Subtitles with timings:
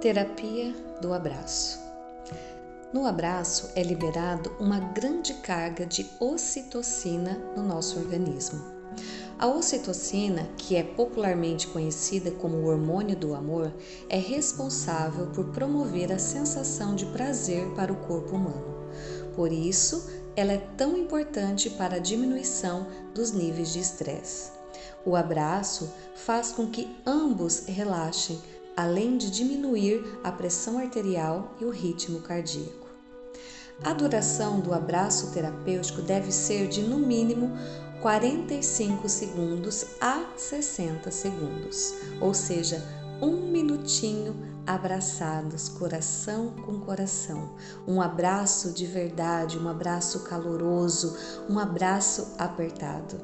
[0.00, 1.80] Terapia do abraço.
[2.92, 8.62] No abraço é liberado uma grande carga de ocitocina no nosso organismo.
[9.38, 13.72] A ocitocina, que é popularmente conhecida como o hormônio do amor,
[14.10, 18.90] é responsável por promover a sensação de prazer para o corpo humano.
[19.34, 24.50] Por isso, ela é tão importante para a diminuição dos níveis de estresse.
[25.06, 28.38] O abraço faz com que ambos relaxem,
[28.76, 32.86] além de diminuir a pressão arterial e o ritmo cardíaco.
[33.82, 37.50] A duração do abraço terapêutico deve ser de no mínimo
[38.00, 42.82] 45 segundos a 60 segundos, ou seja,
[43.20, 47.54] um minutinho abraçados, coração com coração.
[47.86, 51.16] Um abraço de verdade, um abraço caloroso,
[51.48, 53.20] um abraço apertado.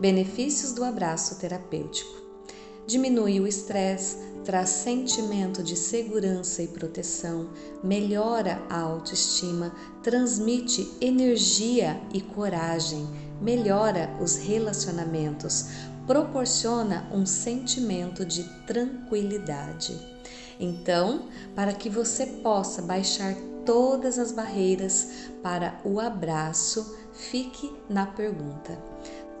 [0.00, 2.25] Benefícios do abraço terapêutico:
[2.86, 7.50] diminui o estresse, traz sentimento de segurança e proteção,
[7.82, 13.08] melhora a autoestima, transmite energia e coragem,
[13.40, 15.66] melhora os relacionamentos,
[16.06, 19.98] proporciona um sentimento de tranquilidade.
[20.60, 25.08] Então, para que você possa baixar todas as barreiras
[25.42, 28.78] para o abraço, fique na pergunta: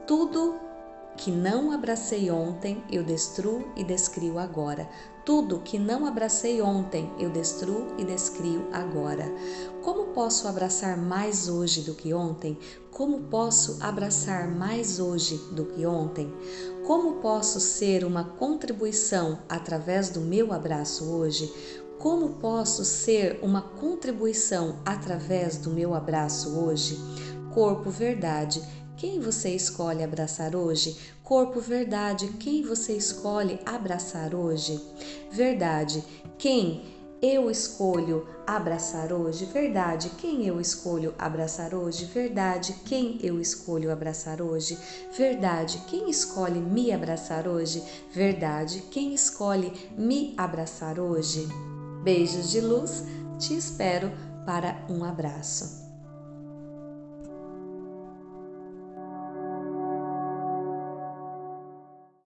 [0.04, 0.65] tudo
[1.16, 4.88] que não abracei ontem, eu destruo e descrio agora.
[5.24, 9.24] Tudo que não abracei ontem, eu destruo e descrio agora.
[9.82, 12.56] Como posso abraçar mais hoje do que ontem?
[12.92, 16.32] Como posso abraçar mais hoje do que ontem?
[16.86, 21.52] Como posso ser uma contribuição através do meu abraço hoje?
[21.98, 26.96] Como posso ser uma contribuição através do meu abraço hoje?
[27.52, 28.62] Corpo Verdade
[28.96, 30.96] quem você escolhe abraçar hoje?
[31.22, 32.28] Corpo, verdade.
[32.38, 34.80] Quem você escolhe abraçar hoje?
[35.30, 36.02] Verdade.
[36.38, 39.44] Quem eu escolho abraçar hoje?
[39.44, 40.10] Verdade.
[40.18, 42.06] Quem eu escolho abraçar hoje?
[42.06, 42.74] Verdade.
[42.84, 44.78] Quem eu escolho abraçar hoje?
[45.16, 45.82] Verdade.
[45.88, 47.82] Quem escolhe me abraçar hoje?
[48.12, 48.82] Verdade.
[48.90, 51.46] Quem escolhe me abraçar hoje?
[52.02, 53.04] Beijos de luz.
[53.38, 54.10] Te espero
[54.46, 55.85] para um abraço.